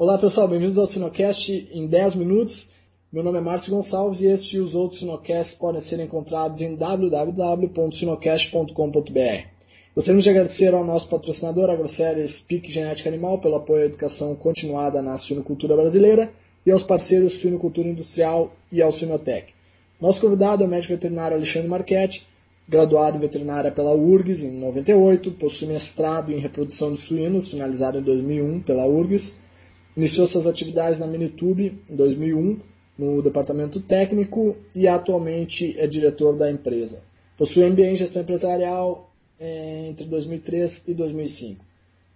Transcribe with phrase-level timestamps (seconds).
[0.00, 2.70] Olá pessoal, bem-vindos ao Sinocast em 10 minutos.
[3.12, 6.74] Meu nome é Márcio Gonçalves e este e os outros Sinocasts podem ser encontrados em
[6.74, 9.46] www.sinocast.com.br.
[9.94, 15.02] Gostaríamos de agradecer ao nosso patrocinador, AgroSéries PIC Genética Animal, pelo apoio à educação continuada
[15.02, 16.32] na suinocultura brasileira
[16.64, 19.52] e aos parceiros Suinocultura Industrial e ao Suinotec.
[20.00, 22.26] Nosso convidado é o médico veterinário Alexandre Marchetti,
[22.66, 28.02] graduado em veterinária pela URGS em 98, possui mestrado em reprodução de suínos, finalizado em
[28.02, 29.49] 2001 pela URGS,
[29.96, 32.60] iniciou suas atividades na Minitube em 2001
[32.98, 37.04] no departamento técnico e atualmente é diretor da empresa.
[37.36, 41.64] Possui MBA em gestão empresarial é, entre 2003 e 2005.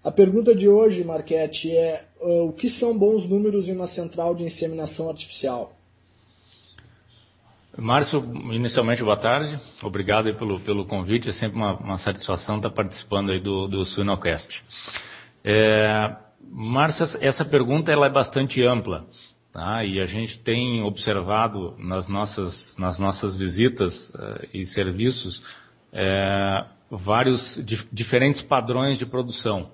[0.04, 4.34] A pergunta de hoje, Marquete, é uh, o que são bons números em uma central
[4.34, 5.74] de inseminação artificial?
[7.76, 8.22] Márcio,
[8.52, 13.40] inicialmente boa tarde, obrigado pelo, pelo convite, é sempre uma, uma satisfação estar participando aí
[13.40, 14.62] do, do Suinocast.
[15.42, 16.14] É,
[16.50, 19.06] Márcio, essa pergunta ela é bastante ampla,
[19.52, 19.84] tá?
[19.84, 25.42] e a gente tem observado nas nossas, nas nossas visitas uh, e serviços
[25.92, 29.70] é, vários dif diferentes padrões de produção.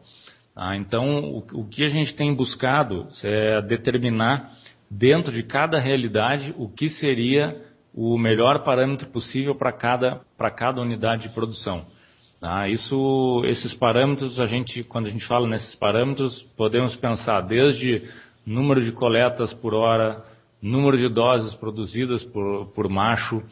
[0.54, 0.76] Tá?
[0.76, 4.52] Então, o, o que a gente tem buscado é determinar
[4.90, 10.20] dentro de cada realidade o que seria o melhor parâmetro possível para cada,
[10.56, 11.86] cada unidade de produção.
[12.40, 12.66] Tá?
[12.68, 18.08] Isso, esses parâmetros, a gente, quando a gente fala nesses parâmetros, podemos pensar desde
[18.46, 20.24] número de coletas por hora,
[20.60, 23.42] número de doses produzidas por, por macho,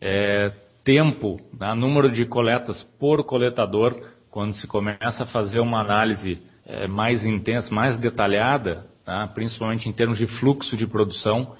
[0.00, 0.52] é,
[0.84, 1.74] tempo, tá?
[1.74, 3.98] número de coletas por coletador,
[4.30, 9.26] quando se começa a fazer uma análise é, mais intensa, mais detalhada, tá?
[9.28, 11.56] principalmente em termos de fluxo de produção,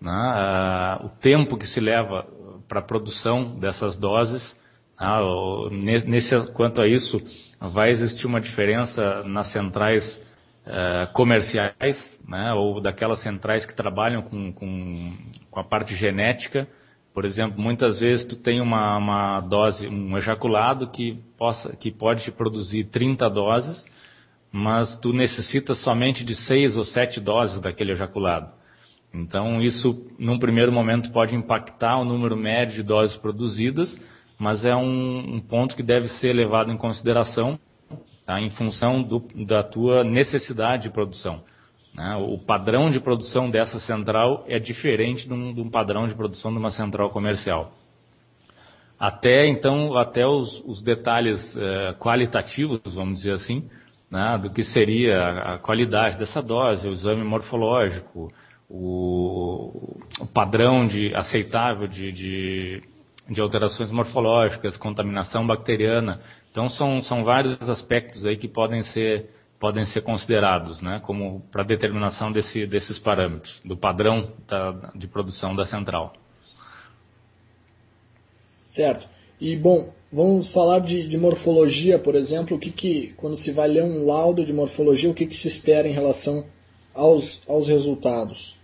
[0.00, 2.26] né, uh, o tempo que se leva
[2.68, 4.58] para a produção dessas doses.
[5.00, 7.20] Uh, nesse, quanto a isso,
[7.60, 10.20] vai existir uma diferença nas centrais
[10.66, 15.16] uh, comerciais, né, ou daquelas centrais que trabalham com, com,
[15.50, 16.68] com, a parte genética.
[17.14, 22.30] Por exemplo, muitas vezes tu tem uma, uma dose, um ejaculado que, possa, que pode
[22.32, 23.86] produzir 30 doses,
[24.50, 28.50] mas tu necessita somente de 6 ou 7 doses daquele ejaculado.
[29.12, 33.98] Então, isso, num primeiro momento, pode impactar o número médio de doses produzidas,
[34.38, 37.58] mas é um, um ponto que deve ser levado em consideração
[38.24, 41.42] tá, em função do, da tua necessidade de produção.
[41.94, 42.16] Né?
[42.16, 46.52] O padrão de produção dessa central é diferente de um, de um, padrão de produção
[46.52, 47.72] de uma central comercial.
[48.98, 53.68] Até, então, até os, os detalhes eh, qualitativos, vamos dizer assim,
[54.10, 58.32] né, do que seria a, qualidade dessa dose, o exame morfológico,
[58.68, 62.82] o, o padrão de aceitável de, de,
[63.28, 66.20] de, alterações morfológicas, contaminação bacteriana.
[66.50, 71.62] Então são, são vários aspectos aí que podem ser, podem ser considerados, né, como para
[71.62, 76.12] determinação desse, desses parâmetros, do padrão da, de produção da central.
[78.24, 79.08] Certo.
[79.40, 83.68] E bom, vamos falar de, de morfologia, por exemplo, o que, que quando se vai
[83.68, 86.44] ler um laudo de morfologia, o que, que se espera em relação
[86.94, 88.57] aos, aos resultados?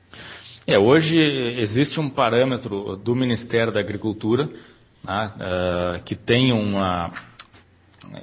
[0.66, 4.48] É, hoje existe um parâmetro do Ministério da Agricultura
[5.04, 7.12] né, uh, que tem uma.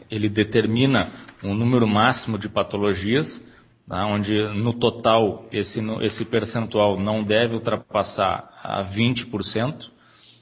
[0.10, 1.12] Ele determina
[1.44, 3.44] um número máximo de patologias,
[3.88, 9.92] né, onde no total esse, esse percentual não deve ultrapassar a 20%,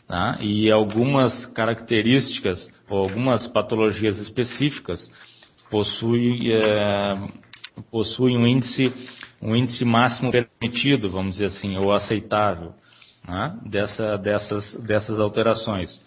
[0.07, 5.11] né, e algumas características ou algumas patologias específicas
[5.69, 7.17] possuem, é,
[7.83, 8.93] possuem um índice
[9.41, 12.73] um índice máximo permitido, vamos dizer assim, ou aceitável,
[13.25, 16.03] né, dessa, dessas, dessas alterações.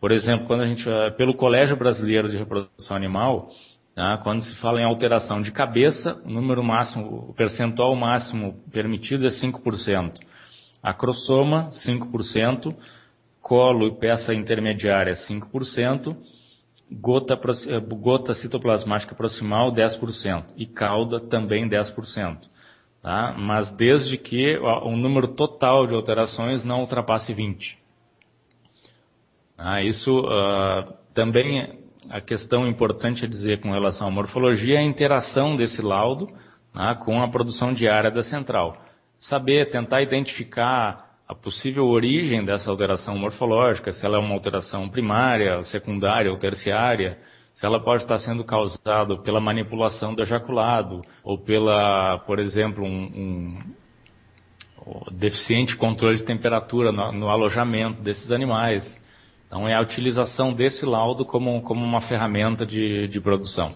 [0.00, 3.50] Por exemplo, quando a gente, eh, pelo Colégio Brasileiro de Reprodução Animal,
[3.96, 9.24] né, quando se fala em alteração de cabeça, o número máximo, o percentual máximo permitido
[9.24, 10.20] é 5%.
[10.82, 12.76] Acrossoma, 5%.
[13.40, 16.16] Colo e peça intermediária, 5%.
[16.90, 20.44] Gota, eh, gota citoplasmática proximal, 10%.
[20.56, 22.48] E cauda, também 10%
[23.06, 23.32] tá?
[23.38, 27.78] mas desde que o número total de alterações não ultrapasse 20.
[29.56, 31.78] Ah, isso uh, também
[32.10, 36.28] a questão importante a dizer com relação à morfologia é a interação desse laudo
[36.74, 38.76] né, com a produção diária da central.
[39.20, 45.62] Saber, tentar identificar a possível origem dessa alteração morfológica, se ela é uma alteração primária,
[45.64, 47.18] secundária ou terciária,
[47.52, 53.56] se ela pode estar sendo causada pela manipulação do ejaculado ou pela, por exemplo, um,
[53.56, 53.58] um
[55.10, 59.00] deficiente controle de temperatura no, no, alojamento desses animais.
[59.46, 63.74] Então é a utilização desse laudo como, como uma ferramenta de, de produção.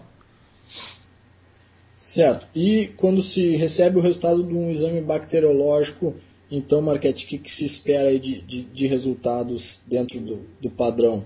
[1.97, 2.47] Certo.
[2.55, 6.15] E quando se recebe o resultado de um exame bacteriológico,
[6.51, 11.25] então, Marquete, o que, que se espera de, de, de, resultados dentro do, do padrão?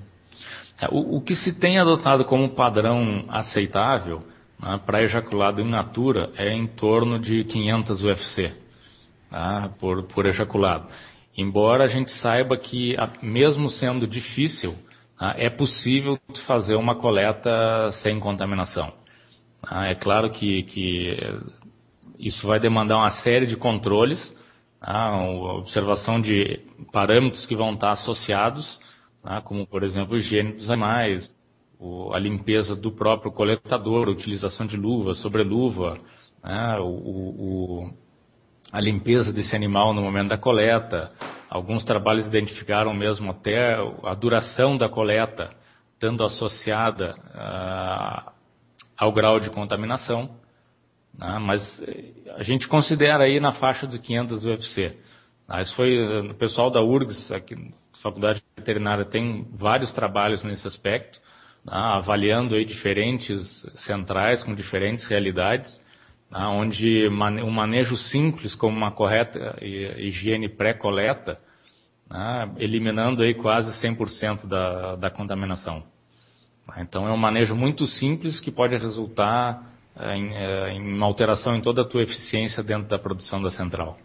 [0.81, 4.23] É, o, o, que se tem adotado como padrão aceitável
[4.61, 8.53] né, para ejaculado in natura é em torno de 500 UFC
[9.31, 10.89] tá, por, por ejaculado.
[11.37, 14.75] Embora a gente saiba que, mesmo sendo difícil,
[15.19, 18.93] tá, é possível fazer uma coleta sem contaminação.
[19.63, 21.17] Ah, é claro que, que,
[22.19, 24.37] isso vai demandar uma série de controles,
[24.87, 25.19] a
[25.57, 26.61] observação de
[26.93, 28.79] parâmetros que vão estar associados,
[29.23, 31.35] ah, como por exemplo a higiene dos animais,
[32.13, 35.99] a limpeza do próprio coletador, a utilização de luva, sobreluva,
[36.43, 37.95] né, o, o,
[38.71, 41.13] a limpeza desse animal no momento da coleta.
[41.49, 45.51] Alguns trabalhos identificaram mesmo até a duração da coleta,
[45.95, 48.33] estando associada ah,
[48.99, 50.44] ao grau de contaminação,
[51.19, 51.39] né?
[51.39, 54.97] mas eh, a gente considera aí na faixa de 500 UFC.
[55.49, 55.63] Né?
[55.63, 57.73] Isso foi, eh, o pessoal da URGS, aqui na
[58.03, 61.21] Faculdade Veterinária, tem vários trabalhos nesse aspecto,
[61.65, 61.73] né?
[61.73, 65.83] avaliando aí diferentes centrais com diferentes realidades,
[66.31, 66.41] né?
[66.47, 71.41] onde um manejo simples como uma correta higiene pré-coleta,
[72.11, 72.51] né?
[72.59, 75.85] eliminando aí quase 100% da, da contaminação.
[76.79, 81.61] Então é um manejo muito simples que pode resultar em, é, em uma alteração em
[81.61, 83.99] toda a tua eficiência dentro da produção da central.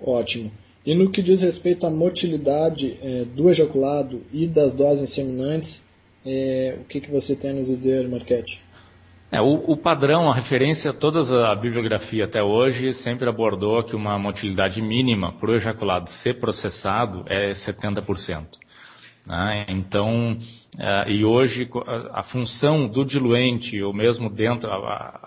[0.00, 0.50] Ótimo.
[0.84, 5.88] E no que diz respeito à motilidade é, do ejaculado e das doses inseminantes,
[6.26, 8.62] é, o que, que você tem a nos dizer, Marquete?
[9.30, 11.20] É, o, o, padrão, a referência, toda
[11.50, 17.24] a bibliografia até hoje sempre abordou que uma motilidade mínima para o ejaculado ser processado
[17.26, 18.46] é 70%.
[19.26, 19.66] Né?
[19.68, 20.38] Então,
[20.76, 21.68] uh, e hoje
[22.12, 24.70] a, função do diluente, ou mesmo dentro,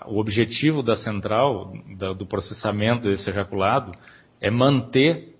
[0.06, 1.72] o objetivo da central,
[2.16, 3.92] do processamento desse ejaculado,
[4.40, 5.34] é manter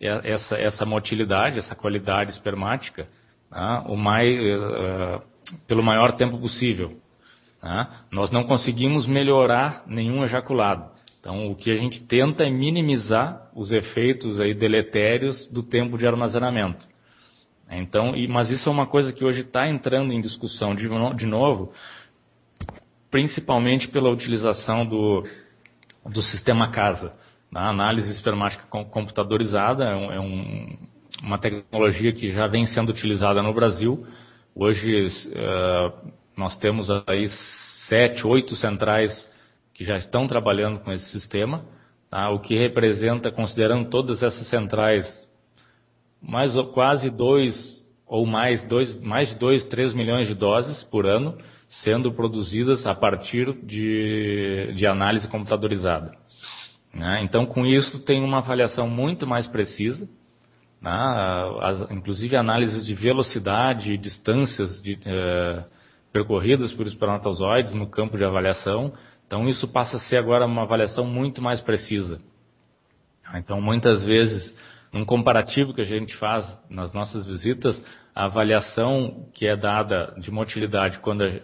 [0.00, 3.08] essa, essa motilidade, essa qualidade espermática,
[3.50, 3.84] né?
[3.86, 5.22] o mais, uh,
[5.66, 6.98] pelo maior tempo possível.
[7.62, 7.88] Né?
[8.10, 10.92] Nós não conseguimos melhorar nenhum ejaculado.
[11.18, 16.06] Então, o que a gente tenta é minimizar os efeitos aí deletérios do tempo de
[16.06, 16.86] armazenamento.
[17.70, 21.26] Então, e, mas isso é uma coisa que hoje está entrando em discussão de, de,
[21.26, 21.72] novo,
[23.10, 25.26] principalmente pela utilização do,
[26.04, 27.14] do sistema casa.
[27.54, 30.78] A análise espermática computadorizada é, um, é um,
[31.22, 34.06] uma tecnologia que já vem sendo utilizada no Brasil.
[34.54, 39.32] Hoje uh, nós temos aí sete, oito centrais
[39.72, 41.64] que já estão trabalhando com esse sistema,
[42.10, 42.30] tá?
[42.30, 45.23] o que representa, considerando todas essas centrais
[46.26, 51.36] mais quase 2 ou mais, dois, mais de 2, 3 milhões de doses por ano
[51.68, 56.16] sendo produzidas a partir de, de análise computadorizada.
[56.92, 57.20] Né?
[57.22, 60.08] Então, com isso, tem uma avaliação muito mais precisa,
[60.80, 60.92] né?
[61.60, 65.64] As, inclusive análises de velocidade e distâncias de, eh,
[66.12, 68.92] percorridas por espermatozoides no campo de avaliação.
[69.26, 72.20] Então, isso passa a ser agora uma avaliação muito mais precisa.
[73.34, 74.54] Então, muitas vezes,
[74.94, 80.30] num comparativo que a gente faz nas nossas visitas, a avaliação que é dada de
[80.30, 81.42] motilidade quando é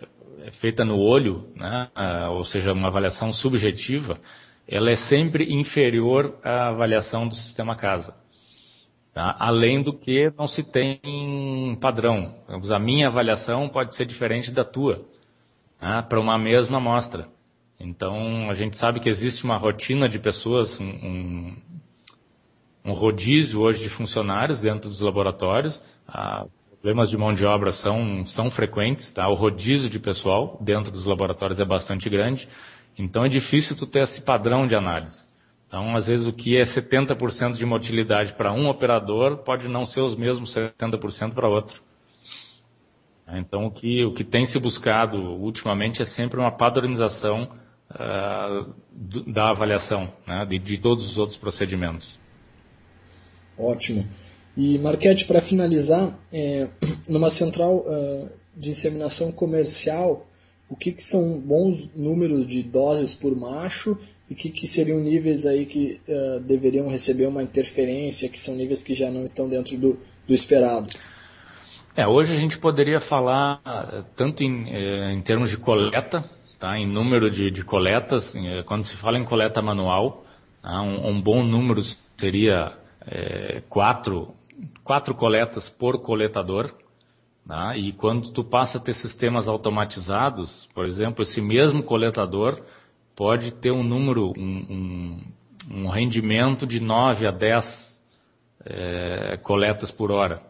[0.52, 1.90] feita no olho, né,
[2.30, 4.20] ou seja, uma avaliação subjetiva,
[4.68, 8.14] ela é sempre inferior à avaliação do sistema casa.
[9.12, 9.34] Tá?
[9.40, 12.36] Além do que não se tem padrão.
[12.46, 15.04] A minha avaliação pode ser diferente da tua,
[15.82, 17.26] né, para uma mesma amostra.
[17.80, 21.56] Então, a gente sabe que existe uma rotina de pessoas, um,
[22.84, 25.82] um rodízio hoje de funcionários dentro dos laboratórios.
[26.06, 29.28] Ah, problemas de mão de obra são, são frequentes, tá?
[29.28, 32.48] O rodízio de pessoal dentro dos laboratórios é bastante grande.
[32.98, 35.28] Então é difícil tu ter esse padrão de análise.
[35.70, 40.00] Então, às vezes, o que é 70% de motilidade para um operador pode não ser
[40.00, 41.80] os mesmos 70% para outro.
[43.28, 47.48] Então, o que, o que tem se buscado ultimamente é sempre uma padronização
[47.88, 48.74] uh,
[49.30, 52.18] da avaliação né, de, de todos os outros procedimentos.
[53.60, 54.06] Ótimo.
[54.56, 56.68] E Marquete, para finalizar, é,
[57.08, 60.26] numa central uh, de inseminação comercial,
[60.68, 63.98] o que, que, são bons números de doses por macho
[64.28, 68.82] e que, que, seriam níveis aí que uh, deveriam receber uma interferência, que são níveis
[68.82, 70.88] que já não estão dentro do, do esperado?
[71.96, 73.60] É, hoje a gente poderia falar
[74.16, 76.24] tanto em, eh, em termos de coleta,
[76.58, 78.32] tá, em número de, de coletas,
[78.66, 80.24] quando se fala em coleta manual,
[80.62, 81.82] tá, um, um bom número
[82.16, 84.34] seria é, quatro,
[84.84, 86.72] quatro coletas por coletador.
[87.46, 87.76] Tá?
[87.76, 92.62] E quando tu passa a ter sistemas automatizados, por exemplo, esse mesmo coletador
[93.16, 95.22] pode ter um número, um,
[95.68, 98.00] um, um rendimento de 9 a 10
[98.64, 100.42] é, coletas por hora.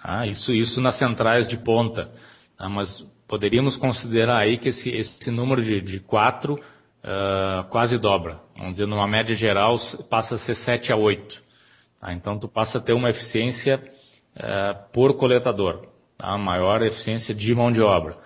[0.00, 0.26] Tá?
[0.26, 2.10] Isso, isso nas centrais de ponta.
[2.56, 2.68] Tá?
[2.68, 8.40] Mas poderíamos considerar aí que esse, esse número de, de 4 uh, quase dobra.
[8.56, 9.76] Vamos dizer, numa média geral,
[10.08, 11.49] passa a ser 7 a 8.
[12.00, 12.12] Tá?
[12.12, 13.82] Então, tu passa a ter uma eficiência
[14.36, 16.36] uh, por coletador, tá?
[16.38, 18.16] maior eficiência de mão de obra.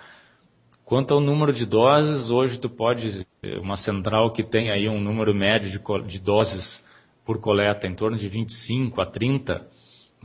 [0.84, 3.26] Quanto ao número de doses, hoje tu pode,
[3.60, 6.84] uma central que tem aí um número médio de, de doses
[7.24, 9.66] por coleta em torno de 25 a 30,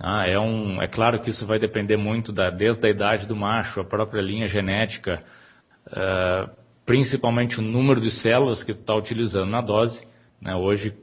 [0.02, 3.36] ah, é, um, é claro que isso vai depender muito da, desde a idade do
[3.36, 5.24] macho, a própria linha genética,
[5.88, 6.50] uh,
[6.86, 10.08] principalmente o número de células que tu está utilizando na dose.
[10.42, 10.56] Né?
[10.56, 10.94] Hoje,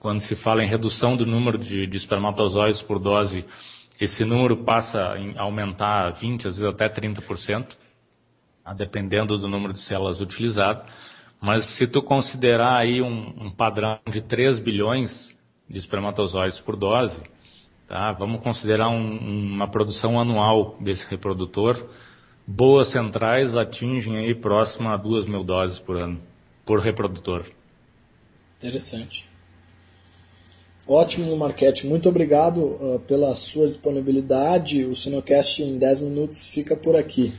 [0.00, 3.44] quando se fala em redução do número de, de espermatozoides por dose,
[4.00, 4.98] esse número passa
[5.36, 7.76] a aumentar a 20, às vezes até 30%,
[8.64, 8.72] tá?
[8.72, 10.82] dependendo do número de células utilizado.
[11.40, 15.32] Mas se tu considerar aí um, um padrão de 3 bilhões
[15.68, 17.22] de espermatozoides por dose,
[17.90, 18.12] Tá?
[18.12, 19.18] Vamos considerar um,
[19.52, 21.88] uma produção anual desse reprodutor.
[22.46, 26.22] Boas centrais atingem aí próximo a 2 mil doses por ano,
[26.64, 27.46] por reprodutor.
[28.58, 29.29] Interessante.
[30.92, 31.86] Ótimo, Marquete.
[31.86, 34.84] Muito obrigado uh, pela sua disponibilidade.
[34.84, 37.32] O Sinocast em 10 minutos fica por aqui.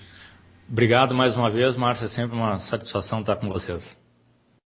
[0.72, 2.06] Obrigado mais uma vez, Márcia.
[2.06, 4.01] É sempre uma satisfação estar com vocês.